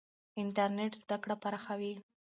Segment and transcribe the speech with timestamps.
[0.41, 1.93] انټرنېټ زده کړه پراخوي.